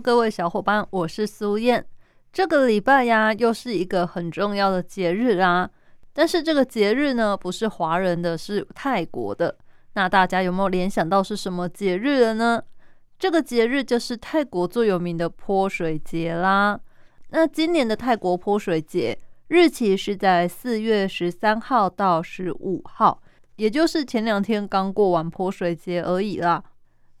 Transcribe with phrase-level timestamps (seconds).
[0.00, 1.84] 各位小伙伴，我是苏燕。
[2.32, 5.70] 这个礼拜呀，又是一个很重要的节日啊。
[6.12, 9.56] 但是这个节日呢，不是华人的，是泰国的。
[9.94, 12.62] 那大家有没有联想到是什么节日了呢？
[13.18, 16.78] 这个节日就是泰国最有名的泼水节啦。
[17.30, 19.18] 那今年的泰国泼水节
[19.48, 23.22] 日期是在四月十三号到十五号，
[23.56, 26.62] 也就是前两天刚过完泼水节而已啦。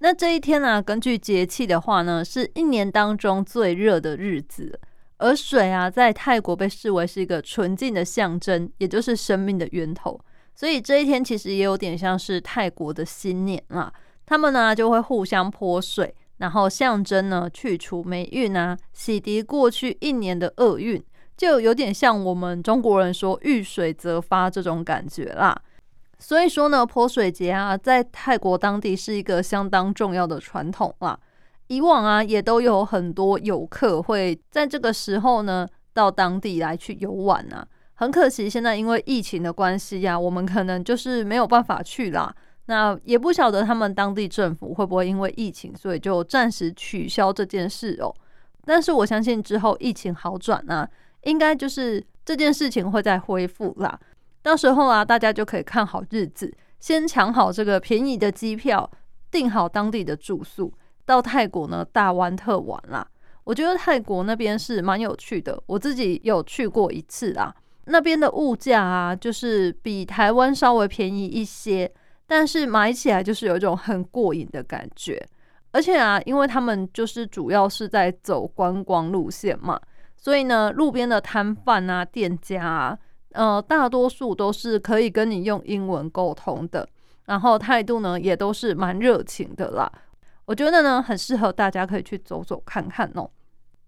[0.04, 4.78] 那这一天呢，根据节气的话呢，是一年当中最热的日子。
[5.16, 10.20] 而水啊，在泰国被视为是一个纯净的象征，也就是生命的源头。
[10.54, 13.90] 所以这一天其实也有点像是泰国的新年啊，
[14.26, 21.02] 他们呢就会互相泼水，然后象征呢去除霉运啊，洗涤过去一年的厄运，
[21.34, 25.58] 就有点像我们中国人说遇水则发这种感觉啦。
[26.18, 31.18] 所以说呢，泼水节啊，在泰国当地是一个相当重要的传统啦。
[31.68, 37.66] 以往啊，也都有很多游客会在这个时候呢到当地来去游玩啊。
[37.94, 42.34] 很可惜，现在因为疫情的关系呀，我们可能就是没有办法去啦。
[42.66, 48.14] 那也不晓得他们当地政府会不会因为疫情，所以就暂时取消这件事哦。
[48.64, 50.88] 但是我相信之后疫情好转啊，
[51.22, 53.98] 应该就是这件事情会再恢复啦。
[54.44, 58.88] 到时候啊，大家就可以看好日子，先抢好这个便宜的机票，
[59.30, 60.70] 订好当地的住宿，
[61.06, 63.08] 到泰国呢大玩特玩啦。
[63.44, 67.54] 我觉得泰国那边是蛮有趣的，我自己有去过一次啦。
[67.86, 71.90] 那边的物价啊，就是比台湾稍微便宜一些，
[72.26, 75.26] 但是买起来就是有一种很过瘾的感觉。
[75.72, 79.80] 而且啊，因为他们就是主要是在走观光路线嘛，
[80.16, 82.98] 所以呢，路边的摊贩啊、店家啊，
[83.34, 86.88] 呃，大多数都是可以跟你用英文沟通的，
[87.26, 89.90] 然后态度呢也都是蛮热情的啦。
[90.46, 93.28] 我觉得呢，很适合大家可以去走走看看哦。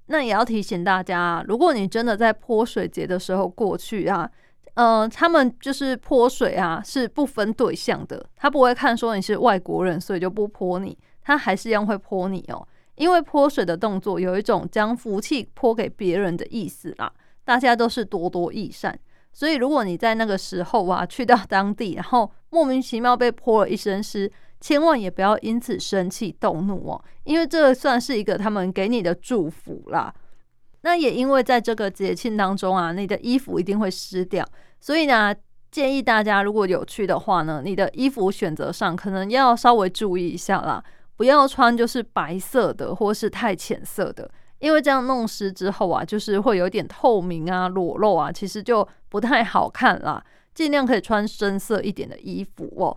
[0.06, 4.30] 那也要提醒大家，如果你真的在泼水节的时候过去啊，
[4.74, 12.66] 呃，他们就是泼水啊，是不分对象的，他不会看说你是外国人，所以就不泼你，他还是一样会泼你哦。
[12.96, 17.12] 因为泼水的动作有一种将福气泼给别人的意思啦，
[17.44, 18.98] 大家都是多多益善，
[19.36, 24.32] 所以如果你在那个时候啊去到当地，然后莫名其妙被泼了一身湿。
[24.58, 30.12] 千万也不要因此生气动怒哦，因为这算是一个他们给你的祝福啦。
[30.80, 34.44] 那也因为在这个节庆当中啊，你的衣服一定会湿掉，
[34.80, 35.32] 所以呢，
[35.70, 40.82] 建议大家如果有去的话呢，你的衣服选择上可能要稍微注意一下啦，
[41.16, 50.22] 不要穿就是白色的或是太浅色的，因为这样弄湿之后啊，就是会有点透明啊、裸露啊，其实就不太好看啦。
[50.54, 52.96] 尽量可以穿深色一点的衣服哦。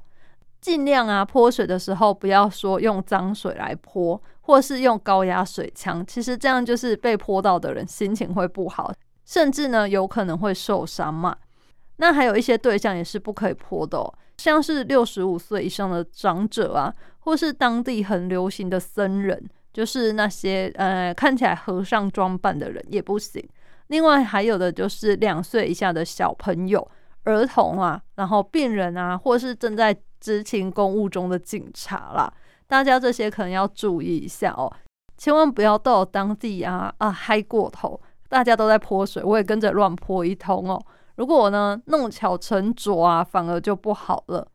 [0.62, 6.06] 尽量啊，泼水的时候不要说用脏水来泼，或是用高压水枪。
[6.06, 8.94] 其实这样就是被泼到的人心情会不好，
[9.26, 11.36] 甚至呢有可能会受伤嘛。
[11.98, 19.50] 那还有一些对象也是不可以泼的，哦，像是六十五岁以上的长者啊，或是当地很流行的僧人，
[19.80, 23.42] 就是那些呃看起来和尚装扮的人也不行。
[23.88, 26.86] 另外还有的就是两岁以下的小朋友、
[27.24, 32.30] 儿童啊，然后病人啊，或是正在执勤公务中的警察啦，
[32.68, 34.70] 大家这些可能要注意一下哦，
[35.18, 40.78] 千万不要到当地啊啊嗨过头，大家都在泼水，我也跟着乱泼一通哦。
[41.16, 44.46] 如果呢弄巧成拙啊，反而就不好了。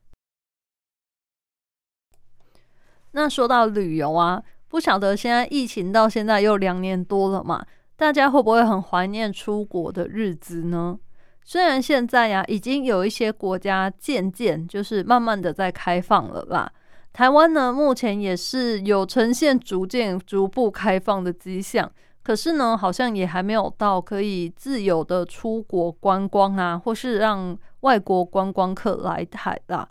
[3.17, 4.43] 那说到旅游啊，
[4.75, 10.99] 不晓得现在疫情到现在又两年多了嘛，大家会不会很怀念出国的日子呢？
[11.45, 16.69] 虽然现在呀，已经有一些国家渐渐就是慢慢的在开放了啦。
[17.13, 21.89] 台湾呢，目前也是有呈现逐渐逐步开放的迹象，
[22.25, 29.89] 可是呢，好像也还没有到可以自由的出国观光啊，或是让外国观光客来台啦。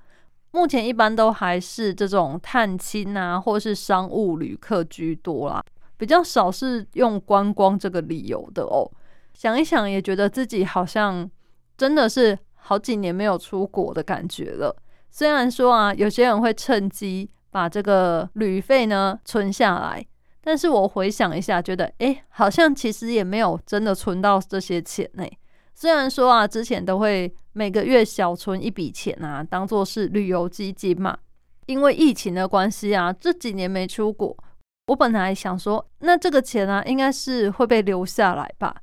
[0.54, 5.62] 目前一般都还是这种探亲啊，或是商务旅客居多啦，
[5.98, 8.90] 比较少是用观光这个理由的哦。
[9.34, 11.30] 想一想，也觉得自己好像。
[11.76, 14.74] 真的是好几年没有出国的感觉了。
[15.10, 20.06] 虽然说啊，有些人会趁机把这个旅费呢存下来，
[20.44, 25.26] 但是我回想一下，觉得诶，好像其实也没有真的存到这些钱呢。
[25.74, 31.18] 虽然说啊，之前都会每个月小存一笔钱啊，当做是旅游基金嘛。
[31.66, 34.36] 因为疫情的关系啊，这几年没出国，
[34.88, 38.76] 我本来想说，那这个钱啊，应该是会被留下来吧。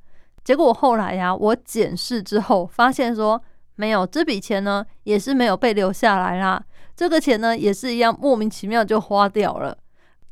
[0.43, 3.41] 结果后来呀，我检视之后发现说，
[3.77, 6.63] 没有这笔钱呢，也是没有被留下来啦。
[6.97, 9.77] 这个钱呢，也是一样莫名其妙就花掉了，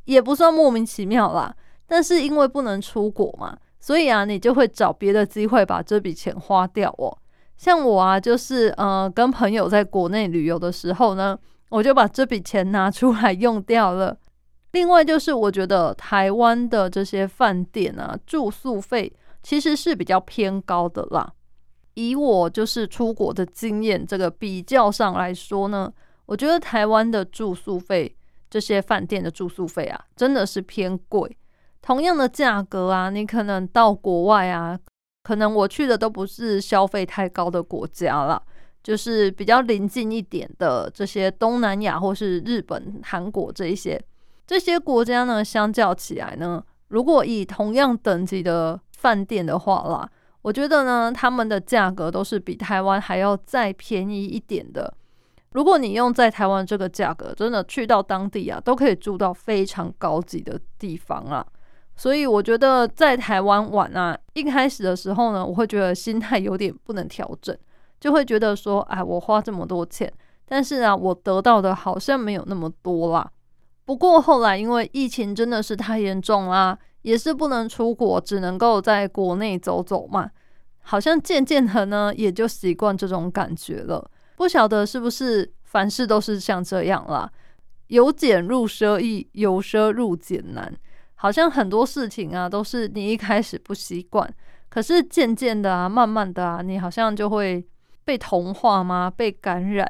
[0.06, 1.54] 也不算莫名其妙啦。
[1.86, 7.16] 但是因为不能出国嘛，所以啊，你就会找别的机会把这笔钱花掉哦。
[7.56, 11.38] 像我啊，就是呃，跟朋友在国内旅游的时候呢。
[11.70, 14.16] 我就把这笔钱拿出来用掉了。
[14.72, 21.30] 另外就是，我觉得台湾的这些饭店啊，住宿费其实是比较偏高的啦。
[21.92, 25.92] 以我就是出国的经验，这个比较上来说呢，
[26.24, 28.16] 我觉得台湾的住宿费，
[28.48, 31.36] 这些饭店的住宿费啊，真的是偏贵。
[31.80, 34.78] 同样的价格啊，你可能到国外啊，
[35.22, 38.42] 可能我去的都不是消费太高的国家了。
[38.80, 44.02] 就是比较临近一点的这些东南亚或是日本、韩国这一些
[44.46, 50.08] 这些国家呢，相较起来呢，如果以同样等级的饭店的话啦，
[50.40, 54.94] 我觉得呢，他们的价格都是比台湾还要再便宜一点的。
[55.52, 61.44] 如果你用在台湾这个价格，真的去到当地啊，都可以住到非常高级的地方啊。
[61.98, 67.54] 所以我觉得在台湾玩啊，一开始的时候呢，我会觉得心态有点不能调整。
[68.00, 70.10] 就会觉得说，哎，我花这么多钱，
[70.46, 73.28] 但是啊，我得到的好像没有那么多啦。
[73.84, 80.30] 不过后来因为疫情真的是太严重啦，也是不能出国，只能够在国内走走嘛。
[80.82, 84.08] 好像渐渐的呢，也就习惯这种感觉了。
[84.36, 87.28] 不晓得是不是凡事都是像这样啦，
[87.88, 90.72] 由俭入奢易，由奢入俭难。
[91.18, 94.28] 好像很多事情啊，都是你一开始不习惯，
[94.68, 97.64] 可是渐渐的啊，慢慢的啊，你好像就会。
[98.08, 99.12] 被同化吗？
[99.14, 99.86] 被感染，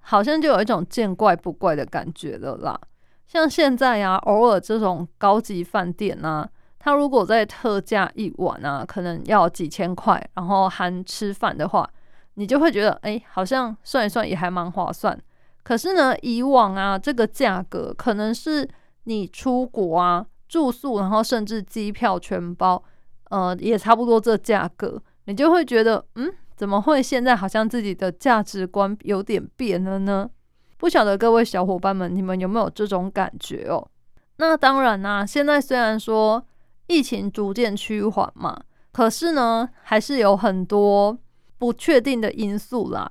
[0.00, 2.78] 好像就有一种见怪不怪的感觉了啦。
[3.26, 6.46] 像现在啊，偶尔这种高级饭店啊，
[6.78, 11.88] 它如果在特价一晚啊，可能要几千块，然后含吃饭的话，
[12.34, 15.18] 你就会觉得，哎，好像算一算也还蛮划算。
[15.62, 18.68] 可是呢，以往啊，这个价格可能是
[19.04, 22.82] 你出国啊，住宿，然后甚至机票全包，
[23.30, 26.30] 呃，也差不多这价格，你就会觉得，嗯。
[26.54, 30.30] 怎么会现在好像自己的价值观有点变了呢？
[30.76, 33.88] 不晓得各位小伙伴们，你们有没有这种感觉哦？
[34.36, 36.44] 那当然啦，现在虽然说
[36.86, 38.60] 疫情逐渐趋缓嘛，
[38.92, 41.18] 可是呢，还是有很多
[41.58, 43.10] 不确定的因素啦。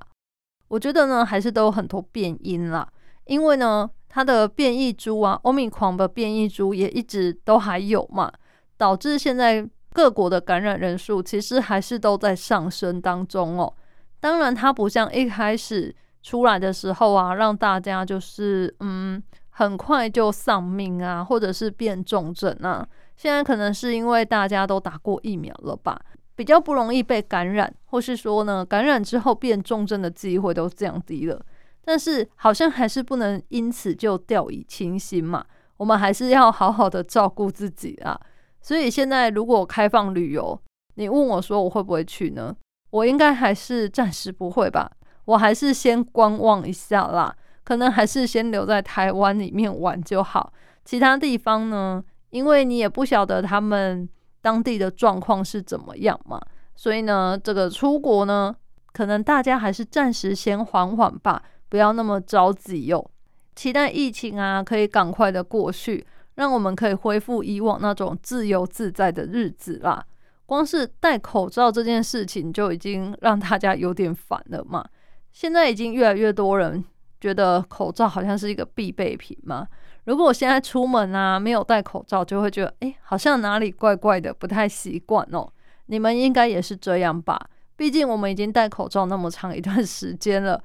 [0.69, 2.87] 我觉得呢，还是都有很多变因啦，
[3.25, 8.31] 因为呢，它的变异株啊，欧米狂的变异株也一直都还有嘛，
[8.77, 9.67] 导致现在。
[9.93, 13.73] 各国的感染人数其实还是都在上升当中哦。
[14.21, 15.93] 当然，它不像一开始
[16.23, 22.87] 出来的时候啊，让大家就是嗯很快就丧命啊，或者是变重症啊。
[23.17, 25.99] 现在可能是因为大家都打过疫苗了吧，
[26.37, 31.45] 比较不容易被感染，或是说呢，感染之后变重症的机会都降低了。
[31.83, 35.43] 但是好像还是不能因此就掉以轻心嘛，
[35.77, 38.19] 我们还是要好好的照顾自己啊。
[38.61, 40.59] 所以现在如果开放旅游，
[40.95, 42.55] 你问我说我会不会去呢？
[42.91, 44.91] 我应该还是暂时不会吧，
[45.25, 47.35] 我还是先观望一下啦。
[47.63, 50.51] 可能还是先留在台湾里面玩就好。
[50.83, 54.07] 其他地方呢，因为你也不晓得他们
[54.41, 56.41] 当地的状况是怎么样嘛，
[56.75, 58.53] 所以呢，这个出国呢，
[58.91, 63.09] 可能大家还是暂时先缓缓吧，不要那么着急哟。
[63.55, 66.05] 期待疫情啊，可以赶快的过去。
[66.35, 70.03] 让我们可以恢复以往那种自由自在的日子啦。
[70.45, 74.83] 光是戴口罩这件事情就已经让大家有点烦了嘛。
[75.31, 76.83] 现在已经越来越多人
[77.19, 79.67] 觉得口罩好像是一个必备品嘛。
[80.05, 85.47] 如果我现在出门啊没有戴口罩，就会觉得哎，好像哪里怪怪的，不太习惯哦。
[85.87, 87.39] 你们应该也是这样吧？
[87.75, 90.63] 毕竟我们已经戴口罩那么长一段时间了，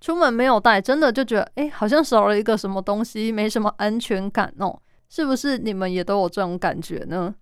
[0.00, 4.80] 出门没有带，真的就觉得哎，好像少了一个什么东西，没什么安全感哦。
[5.08, 7.34] 是不是你们也都有这种感觉呢？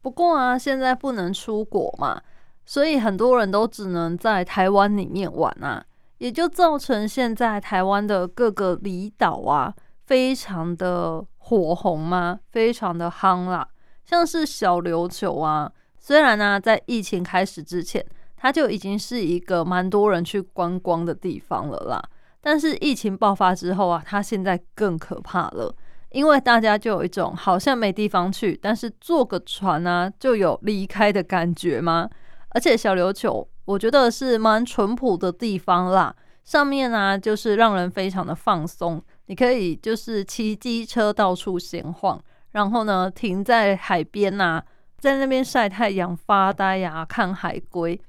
[0.00, 2.22] 不过啊，现在不能出国嘛，
[2.64, 5.84] 所以很多人都只能在台湾里面玩啊，
[6.18, 9.74] 也就造成现在台湾的各个离岛啊，
[10.06, 13.66] 非常的火红嘛，非常的夯啦。
[14.04, 18.04] 像是小琉球啊，虽然呢，在疫情开始之前，
[18.38, 22.02] 它就已经是一个蛮多人去观光的地方了啦。
[22.40, 25.74] 但是疫情爆发之后啊，它现在更可怕了，
[26.12, 32.08] 因为大家就有一种好像没地方去，但是坐个船啊就有离开的感觉吗？
[32.50, 36.14] 而且小琉球，我觉得是蛮淳朴的地方啦，
[36.44, 42.18] 上面呢就是让人非常的放松，你可以就是骑机车到处闲晃，
[42.52, 44.62] 然后呢停在海边呐，
[44.98, 48.00] 在那边晒太阳、发呆呀、看海龟，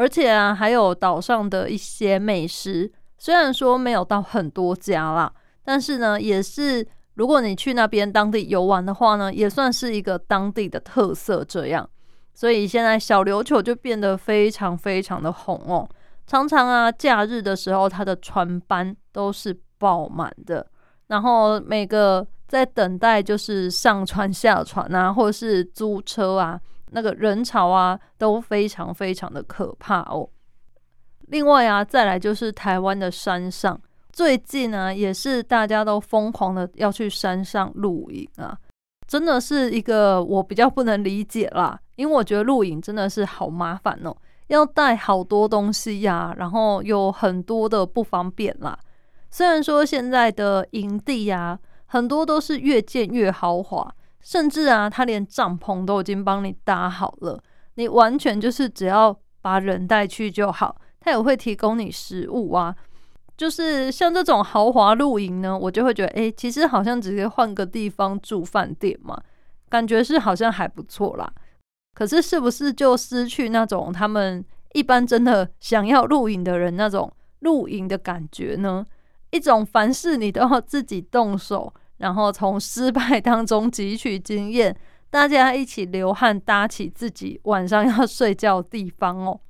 [0.00, 2.90] 而且啊还有岛上的一些美食。
[3.18, 5.30] 虽然说没有到很多家啦，
[5.62, 11.44] 但是呢，也是如果你去那边当地游玩的话呢，也算是一个当地的特色。
[11.44, 11.86] 这样，
[12.32, 15.86] 所以现在小琉球就变得非常非常的红哦。
[16.26, 20.66] 常常啊，假日的时候，它的船班都是爆满的，
[21.08, 26.58] 然后每个在等待就是上船下船啊，或者是租车啊，
[26.92, 30.28] 那个人潮啊都非常非常的可怕哦。
[31.28, 33.80] 另外啊，再来就是台湾的山上，
[34.12, 38.58] 最近呢也是大家都疯狂的要去山上露营啊，
[39.06, 44.16] 真的是一个我比较不能理解啦，因为我觉得露营真的是好麻烦哦，
[44.48, 48.76] 要带好多东西呀，然后有很多的不方便啦。
[49.30, 51.56] 虽然说现在的营地呀，
[51.86, 57.42] 很多都是越建越豪华，甚至啊，他连帐篷都已经帮你搭好了，
[57.74, 60.76] 你完全就是只要把人带去就好。
[61.00, 62.76] 他也会提供你食物啊，
[63.34, 69.18] 就是像这种豪华露营呢，我就会觉得，哎，其实好像直接换个地方住饭店嘛，
[69.70, 71.32] 感觉是好像还不错啦。
[71.94, 77.10] 可是是不是就失去那种他们一般真的想要露营的人那种
[77.40, 78.84] 露营的感觉呢？
[79.30, 84.76] 一种凡事你都要自己动手，然后从失败当中汲取经验，
[85.08, 89.40] 大家一起流汗搭起自己晚上要睡觉的地方哦。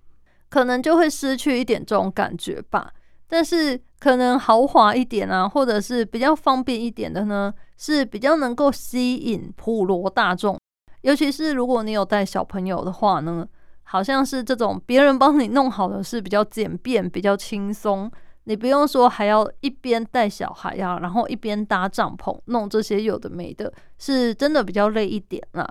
[0.49, 2.93] 可能就会失去一点这种感觉吧，
[3.29, 10.59] 但是可能豪华一点啊，或者是比较方便一点的呢，是比较能够吸引普罗大众。
[11.03, 13.47] 尤其是如果你有带小朋友的话呢，
[13.85, 18.11] 好像是这种别人帮你弄好的是比较简便、比较轻松，
[18.51, 25.65] 你不用说还要一边带小孩呀，然后一边搭帐篷、弄这些有的没的，是真的比较累一点啦。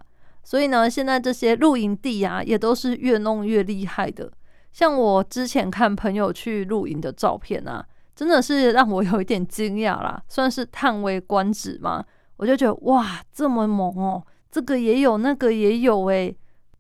[0.45, 4.31] 所以呢，现在这些露营地啊，也都是越弄越厉害的。
[4.71, 12.01] 像我之前看朋友去露营的照片啊，真的是让我有一点惊讶啦，算是叹为观止嘛。
[12.37, 16.33] 我就觉得哇，这么猛哦，这个也有，那个也有诶，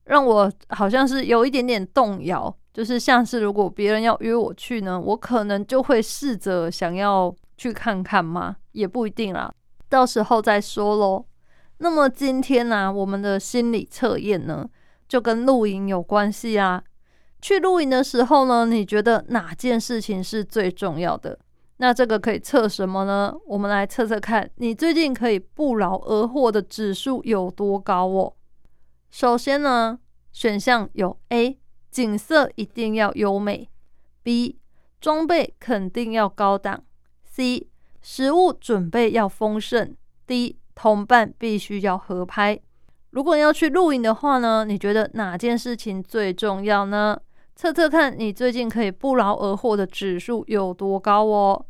[0.09, 2.53] 让我好像是有一点点动摇。
[2.71, 9.51] 就是像是如果别人要约我去呢，我可能就会试着想要去看看嘛，也不一定啦，
[9.89, 11.25] 到时候再说喽。
[11.79, 14.69] 那么今天呢，我们的心理测验呢，
[15.09, 16.81] 就跟露营有关系啊。
[17.41, 21.37] 去露营的时候呢，你觉得哪件事情是最重要的？
[21.77, 23.33] 那这个可以测什么呢？
[23.47, 28.33] 我们来测测看，你最近可以不劳而获的指数有多高哦。
[29.09, 29.99] 首先呢，
[30.31, 33.69] 选项有 A，景色一定要优美
[34.23, 34.57] ；B，
[35.01, 36.83] 装备肯定要高档
[37.27, 37.67] ；C，
[38.01, 39.95] 食物准备要丰盛
[40.27, 42.59] ；D，同伴必须要合拍。
[43.09, 47.19] 如果要去露营的话呢，你觉得哪件事情最重要呢？
[47.55, 51.65] 测测看你最近可以不劳而获的指数有多高哦。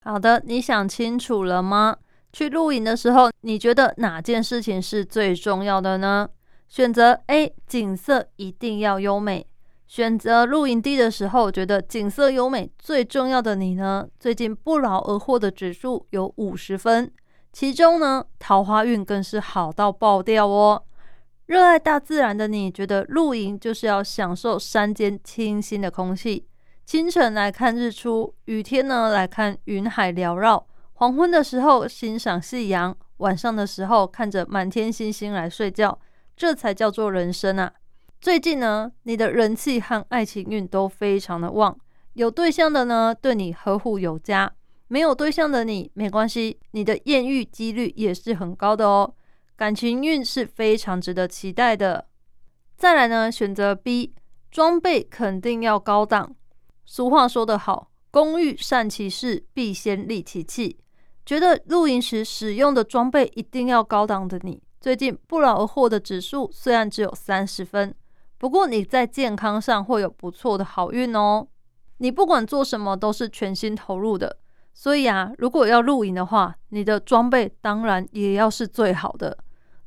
[0.00, 1.98] 好的，你想清楚了吗？
[2.32, 6.28] 去露营的时候，你觉得哪件事情是最重要的呢？
[6.68, 9.46] 选择 A，景色一定要优美。
[9.86, 14.06] 选择露营地的时候，觉得景色优美最重要的你呢？
[14.20, 17.10] 最近不劳而获的指数有五十分，
[17.54, 20.82] 其中呢，桃花运更是好到爆掉哦。
[21.46, 26.46] 热爱大自然的你，觉得露营就是要享受山间清新的空气，
[26.84, 30.66] 清晨来看日出，雨天呢来看云海缭绕，
[30.98, 35.96] 黄昏的时候欣赏夕阳，晚上的时候看着满天星星来睡觉，
[36.36, 37.72] 这才叫做人生啊！
[38.20, 41.78] 最近呢，你的人气和爱情运都非常的旺，
[42.14, 44.52] 有对象的呢对你呵护有加，
[44.88, 49.14] 没有对象的你没关系，你的艳遇几率也是很高的哦。
[49.54, 52.08] 感情运是非常值得期待的。
[52.76, 54.16] 再来呢，选择 B，
[54.50, 56.34] 装备肯定要高档。
[56.84, 60.80] 俗话说得好，工欲善其事，必先利其器。
[61.28, 67.94] 觉得露营时使用的装备一定要高档的你，最近不劳而获的指数虽然只有三十分，
[68.38, 71.46] 不过你在健康上会有不错的好运哦。
[71.98, 74.38] 你不管做什么都是全心投入的，
[74.72, 79.36] 所以啊，如果要露营的话，你的装备当然也要是最好的。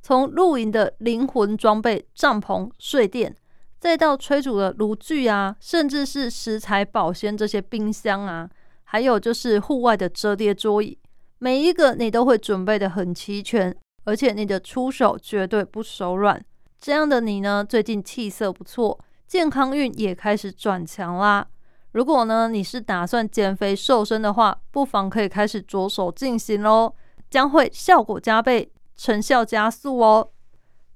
[0.04, 3.36] 从露营的灵魂装备帐篷、睡垫，
[3.80, 8.48] 再到炊煮的炉具啊，甚至是食材保鲜这些冰箱啊，
[8.84, 11.00] 还有就是户外的折叠桌椅，
[11.44, 16.40] 每一个你都会准备的很齐全，而且你的出手绝对不手软。
[16.80, 21.48] 这样的你呢，最近气色不错，健康运也开始转强啦。
[21.94, 26.94] 如果呢你是打算减肥瘦身的话，不妨可以开始着手进行喽，
[27.28, 30.30] 将会效果加倍，成效加速哦。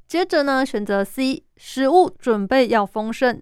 [0.08, 3.42] 接着呢，选择 C，食物准备要丰盛。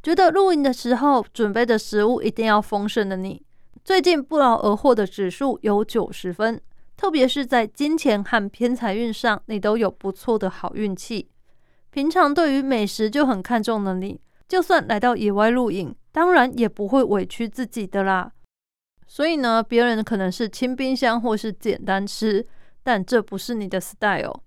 [0.00, 3.42] 觉得露营的时候准备的食物一定要丰盛的你，
[3.86, 6.60] 最近不劳而获的指数有九十分，
[6.96, 11.30] 特别是在金钱和偏财运上，你都有不错的好运气。
[11.90, 18.32] 平常对于美食就很看重的你，就算来到野外露营，当然也不会委屈自己的啦。
[19.06, 22.44] 所以呢，别人可能是清冰箱或是简单吃，
[22.82, 24.42] 但这不是你的 style。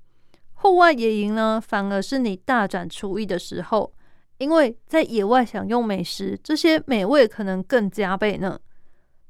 [0.56, 3.94] 户外野营呢，反而是你大展厨艺的时候，
[4.40, 8.60] 因为在野外享用美食，这些美味可能更加倍呢。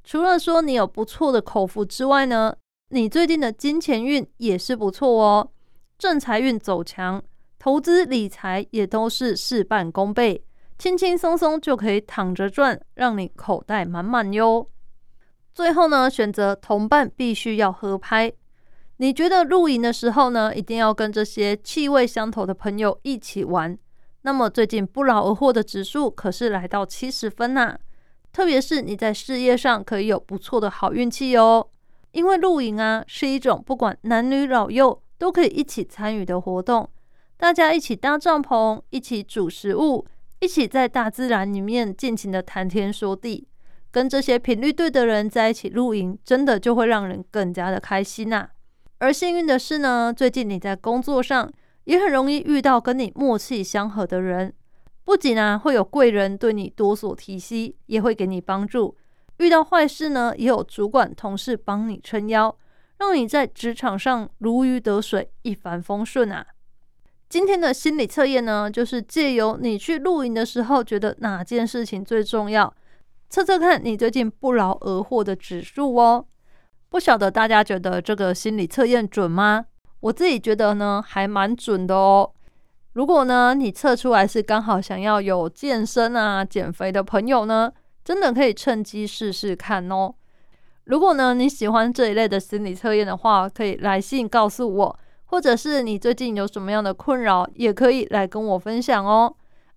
[0.09, 2.55] 除了说你有不错的口福之外呢，
[2.89, 5.51] 你最近的金钱运也是不错哦，
[5.99, 7.23] 正财运走强。
[7.59, 10.43] 投资理财也都是事半功倍，
[10.79, 14.67] 轻轻松松就可以躺着赚，让你口袋满满哟。
[15.53, 18.33] 最后呢，选择同伴必须要合拍。
[18.97, 23.77] 你觉得露营的时候呢，一定要跟这些气味相投的朋友一起玩。
[24.23, 27.77] 那么最近不劳而获的指数可是来到七十分呐，
[28.39, 31.67] 特别是你在事业上可以有不错的好运气哦。
[32.13, 36.89] 因为露营啊是一种不管男女老幼都可以一起参与的活动。
[37.35, 40.05] 大家一起搭帐篷，一起煮食物，
[40.39, 43.45] 一起在大自然里面尽情的谈天说地，
[43.91, 48.47] 跟这些频率对的人在一起露营，真的就会让人更加的开心呐。
[48.99, 51.51] 而幸运的是呢，最近你在工作上
[51.83, 54.53] 也很容易遇到跟你默契相合的人，
[55.09, 58.95] 不仅啊会有贵人对你多所提携，也会给你帮助。
[59.37, 62.55] 遇到坏事呢，也有主管同事帮你撑腰，
[62.99, 66.45] 让你在职场上如鱼得水，一帆风顺啊。
[67.27, 72.71] 今天的心理测验呢，就是借由你去露营的时候，觉得哪件事情最重要，
[73.31, 76.23] 测测看你最近不劳而获的指数哦。
[76.87, 79.65] 不晓得大家觉得这个心理测验准吗？
[80.01, 82.31] 我自己觉得呢，还蛮准的哦。
[82.93, 87.71] 如果呢，你测出来是刚好想要有健身啊、减肥的朋友呢，
[88.03, 90.13] 真的可以趁机试试看哦。
[90.85, 94.99] 如果呢，你喜欢这一类的心理测验的话，可以来信告诉我。
[95.31, 99.31] 或者是你最近有什么样的困扰，也可以来跟我分享哦。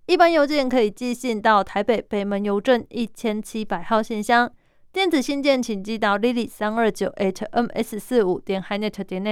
[0.06, 4.50] 一般邮件可以寄信到台北北门邮政一千七百号信箱，
[4.90, 9.22] 电子信件请寄到 lily 三二九 at ms 四五点 hinet 点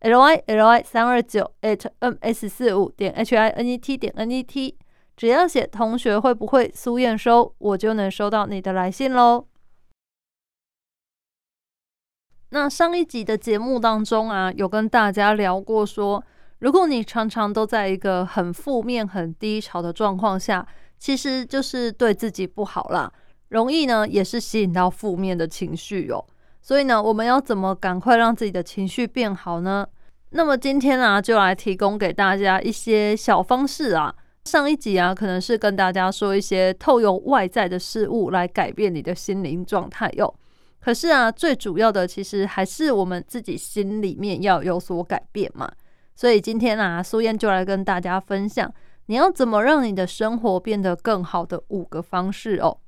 [0.00, 4.78] lyly 三二九 at ms 四五点 h i n e t 点 n e t，
[5.16, 9.46] 只要写同学会不会苏验收，我就能收到你的来信喽。
[12.52, 16.24] 那上一集的节目当中啊，有跟大家聊过说，
[16.58, 20.66] 如果你常常都在一个很负面、很低潮的状况下，
[20.98, 23.12] 其实就是对自己不好啦，
[23.48, 26.24] 容易呢也是吸引到负面的情绪哦。
[26.62, 29.86] 所以呢，我们要怎么赶快让自己的情绪变好呢？
[30.30, 34.14] 那么今天啊，就来提供给大家一些小方式啊。
[34.44, 40.34] 上一集啊，可能是跟大家说一些透由外在的事物来改变你的心灵状态哟。
[40.80, 45.70] 可是啊，最主要的其实还是我们自己心里面要有所改变嘛。
[46.14, 48.72] 所以今天啊，苏燕就来跟大家分享，
[49.06, 52.78] 你要怎么让你的生活变得更好的五个方式哦。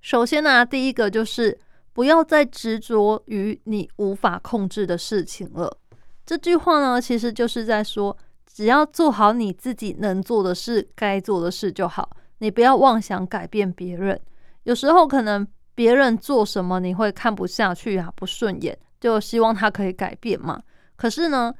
[0.00, 1.58] 首先呢，第一个就是
[1.92, 5.78] 不要再执着于你无法控制的事情了。
[6.24, 14.20] 这句话呢，其实就是在说，只要做好你自己能做的事、该做的事就好，你不要妄想改变别人。
[14.64, 15.46] 有时候可能。
[15.74, 20.62] 别人做什么你会看不下去啊，不顺眼，就希望他可以改变嘛。
[20.96, 21.50] 可是呢，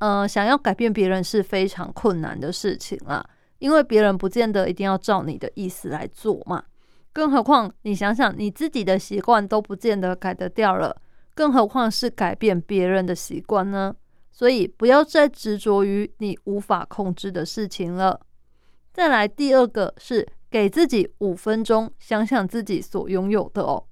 [0.00, 3.24] 呃，想要改变别人是非常困难的事情啦，
[3.58, 6.62] 因为别人不见得一定要照你的意思来做嘛。
[7.12, 10.96] 更何况你想想，你自己的习惯都不见得改得掉了，
[11.34, 13.94] 更何况是改变别人的习惯呢？
[14.30, 18.20] 所以不要再执着于你无法控制的事情了。
[18.92, 20.28] 再来，第二个是。
[20.50, 23.84] 给自己五分钟，想想自己所拥有的哦。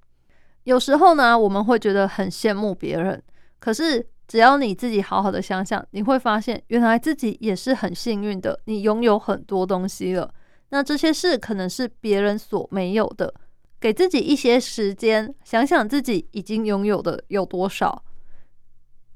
[0.63, 3.21] 有时候呢，我们会觉得很羡慕别人，
[3.59, 10.33] 可是只要你自己好好的想想，你会发现原来自己也是很幸运的，你拥有很多东西了。
[10.69, 13.33] 那这些事可能是别人所没有的。
[13.79, 18.03] 给自己一些时间，想想自己已经拥有的有多少。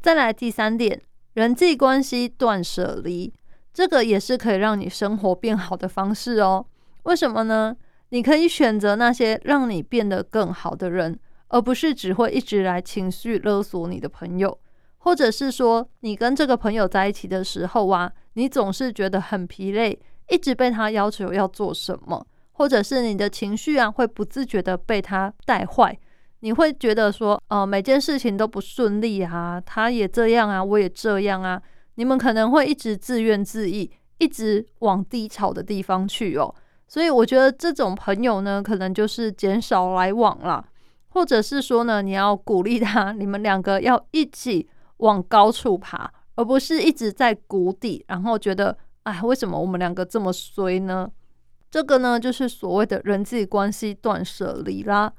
[0.02, 1.02] 再来第三点，
[1.34, 3.34] 人际关系断舍离。
[3.74, 6.66] 这个也是可以让你生活变好的方式哦。
[7.04, 7.76] 为什么呢？
[8.10, 14.60] 你可以选择那些让你变得更好的人，而不是只会一直来情绪勒索你的朋友，
[14.98, 19.98] 或者是说你跟这个朋友在一起的时候啊，你总是觉得很疲累，
[20.32, 25.96] 一直被他要求要做什么，或者是你的情绪啊会不自觉的被他带坏，
[26.40, 31.62] 你会觉得说，呃，每件事情都不顺利啊，他也这样啊，我也这样啊，
[31.96, 36.56] 你们可能会一直自怨自艾，一直往低潮的地方去哦。
[36.88, 40.66] 所以我觉得这种朋友呢，可能就是减少来往了，
[41.10, 44.68] 或者是说呢，你要鼓励他， 你们两个要一起
[44.98, 51.10] 往高处爬，而不是一直在谷底，然后觉得，哎，为什么我们两个这么衰呢？
[51.70, 55.12] 这个呢，就是所谓的人际关系断舍离啦。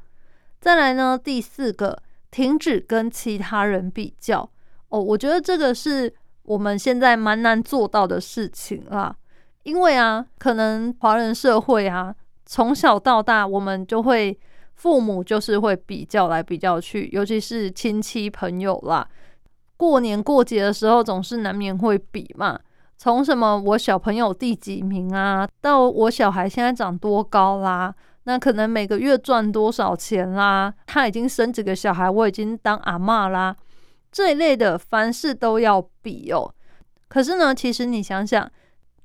[0.61, 4.49] 再来呢，第四个，停止跟其他人比较
[4.89, 6.15] 哦，我觉得这个是
[6.45, 9.17] 我们现在蛮难做到的事情啦。
[9.65, 12.15] 因为啊，可能华人社会啊，
[12.45, 14.39] 从小到大，我们就会
[14.75, 19.09] 父母就是会比较来比较去，尤其是亲戚朋友啦。
[19.77, 22.61] 过年过节的时候，总是难免会比嘛。
[23.03, 33.57] 从什么我小朋友第几名啊，到我小孩现在长多高啦，那可能每个月赚多少钱啦，他已经生几个小孩，我已经当阿妈啦，
[34.13, 36.55] 这一类的凡事都要比哦。
[37.09, 38.49] 可是呢，其实你想想。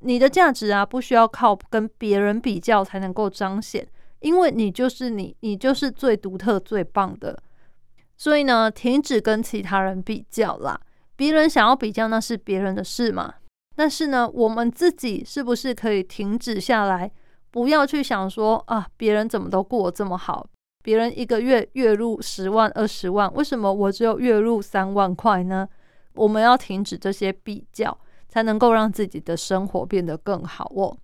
[0.01, 3.83] 你的价值啊，不需要靠跟别人比较才能够彰显，
[4.19, 7.35] 因为你就是你，你就是最独特、最棒的。
[8.15, 10.79] 所以呢，停止跟其他人比较啦。
[11.15, 13.33] 别人想要比较，那是别人的事嘛。
[13.77, 17.09] 但是呢，我们自己是不是可以停止下来，
[17.49, 20.45] 不要去想说啊，别人怎么都过得这么好，
[20.83, 25.69] 别人一个月月入十万、二十万，为什么我只有月入三万块呢？
[26.15, 27.97] 我们要停止这些比较。
[28.29, 30.95] 才能够让自己的生活变得更好哦。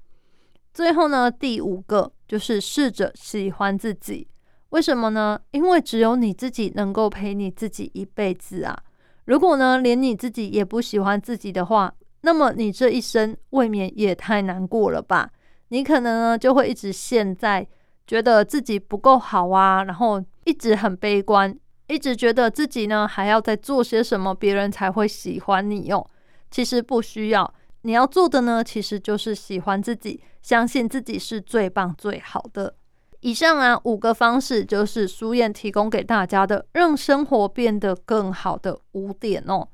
[0.73, 4.27] 最后呢，第五个就是试着喜欢自己。
[4.69, 5.39] 为什么呢？
[5.51, 8.77] 因为只有你自己能够陪你自己一辈子啊。
[9.25, 11.91] 如果呢，连你自己也不喜欢自己的话，
[12.25, 15.29] 那么你这一生未免也太难过了吧？
[15.69, 17.67] 你可能呢，就会一直陷在
[18.07, 21.53] 觉得自己不够好啊，然后一直很悲观，
[21.87, 26.05] 一直觉得自己呢还要再做些什么，别人才会喜欢你哦。
[26.49, 32.75] 其实不需要，你要做的呢，其实就是喜欢自己，相信自己是最棒最好的。
[33.19, 39.67] 以上啊五个方式就是苏燕提供给大家的，让生活变得更好的五点哦。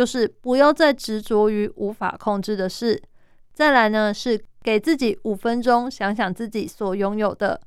[0.00, 3.02] 就是不要再执着于无法控制的事，
[3.52, 7.60] 再来呢是给自己五分钟想想自己所拥有的，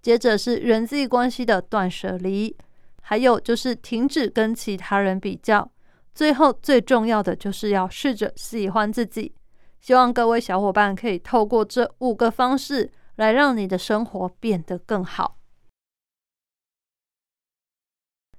[0.00, 2.56] 接着是人际关系的断舍离，
[3.02, 5.70] 还有就是停止跟其他人比较。
[6.14, 9.34] 最后最重要的就是要试着喜欢自己。
[9.82, 15.36] 希望各位小伙伴可以透过这五个方式来让你的生活变得更好。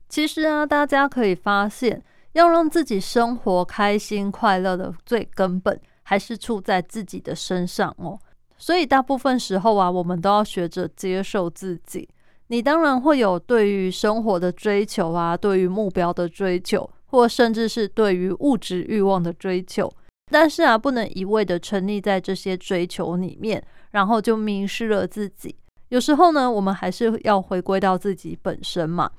[0.10, 2.04] 其实啊，大家可以发现，
[2.36, 8.18] 要让自己生活开心快乐的最根本，还是处在自己的身上哦。
[8.58, 12.08] 所以大部分时候啊，我们都要学着接受自己。
[12.48, 16.90] 你当然会有对于生活的追求啊，对于目标的追求。
[17.08, 19.90] 或甚至是对于物质欲望的追求，
[20.30, 25.56] 但是啊，不能一味的沉溺在这些追求里面，然后就迷失了自己。
[25.90, 29.10] 有时候呢，我们还是要回归到自己本身嘛。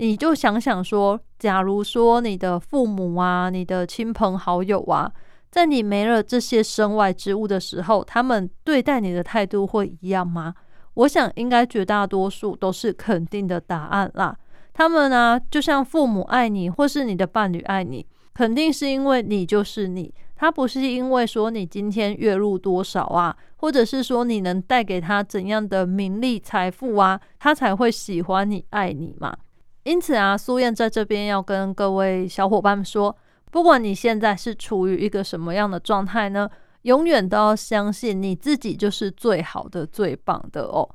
[0.00, 5.12] 你就想想说，假如说你的父母啊、你的亲朋好友啊，
[5.50, 10.54] 在你没了这些身外之物的时候，他们对待你的态度会一样吗？
[10.94, 14.34] 我想，应该绝大多数都是肯定的答案啦。
[14.72, 20.14] 他们呢，就像父母爱你，或是你的伴侣爱你，肯定是因为你就是你。
[20.34, 29.36] 他不是因为说你今天月入多少啊，或者是说你能带给他怎样的名利财富啊，他才会喜欢你、爱你嘛。
[29.84, 33.16] 因此啊，苏燕在这边要跟各位小伙伴们说，
[33.50, 36.48] 不管你现在是处于一个什么样的状态呢，
[36.82, 40.88] 永远都要相信你自己就是最好的、最棒的哦。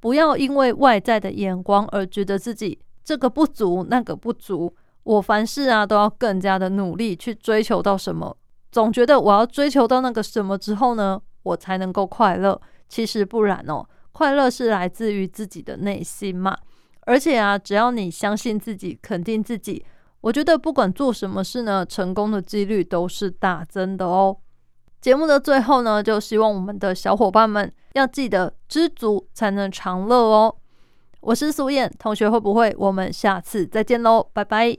[0.00, 2.78] 不要因为外在的眼光而觉得自己。
[3.02, 4.72] 这个不足，那个不足，
[5.02, 8.36] 我凡事啊都要更加的努力去追求到什么，
[8.70, 12.60] 总觉得我要追求到那个什么之后呢，我才能够快乐。
[12.88, 16.56] 其实不然哦，快乐是来自于自己的内心嘛。
[17.06, 19.84] 而且啊，只要你相信自己，肯定自己，
[20.20, 24.36] 我觉得不管做什么事呢，成功的几率都是大增的哦。
[25.00, 30.54] 节目的最后呢，就希望我们的小伙伴们要记得知足才能常乐哦。
[31.20, 32.74] 我是苏燕同学，会不会？
[32.78, 34.76] 我们下次再见喽，拜拜。